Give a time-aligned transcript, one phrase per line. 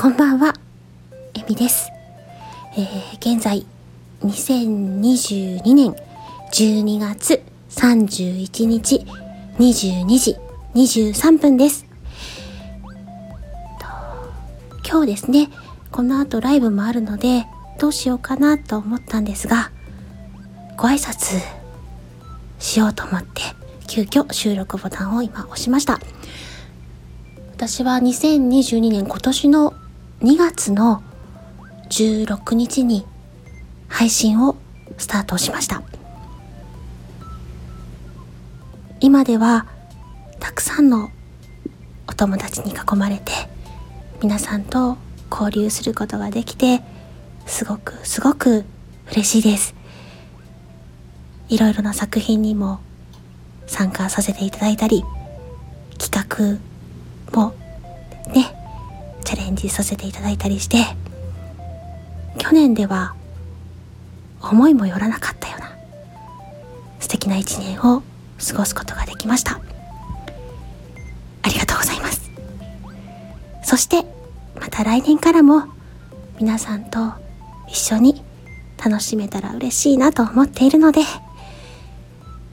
[0.00, 0.54] こんばんは、
[1.34, 1.90] えみです。
[2.74, 3.66] えー、現在、
[4.22, 5.94] 2022年
[6.54, 9.06] 12月31日
[9.58, 10.36] 22時
[10.74, 11.84] 23分です。
[14.90, 15.50] 今日ですね、
[15.92, 17.44] この後ライブもあるので、
[17.78, 19.70] どうしようかなと思ったんですが、
[20.78, 21.42] ご挨拶
[22.58, 23.42] しようと思って、
[23.86, 26.00] 急遽収録ボタンを今押しました。
[27.52, 29.74] 私は2022年今年の
[30.20, 31.02] 2月の
[31.88, 33.06] 16日に
[33.88, 34.56] 配信を
[34.98, 35.82] スタートしました。
[39.00, 39.66] 今では
[40.40, 41.10] たくさんの
[42.06, 43.32] お友達に囲まれて
[44.22, 44.98] 皆さんと
[45.30, 46.82] 交流することができて
[47.46, 48.64] すごくすごく
[49.12, 49.74] 嬉しいです
[51.48, 52.80] いろいろな作品にも
[53.66, 55.02] 参加させていただいたり
[55.98, 56.69] 企画
[59.50, 60.78] チャレンジさせていただいたりして
[62.38, 63.14] 去年では
[64.40, 65.76] 思いもよらなかったような
[67.00, 68.02] 素敵な一年を
[68.38, 69.60] 過ごすことができました。
[71.42, 72.30] ありがとうございます。
[73.64, 74.04] そして
[74.60, 75.64] また来年からも
[76.38, 77.12] 皆さんと
[77.68, 78.22] 一緒に
[78.82, 81.00] 楽しめたら嬉しいなと思っているので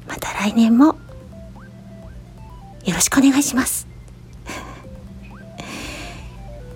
[0.07, 0.95] また来年もよ
[2.95, 3.86] ろしくお願いします。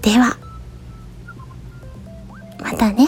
[0.01, 0.35] では。
[2.59, 3.07] またね。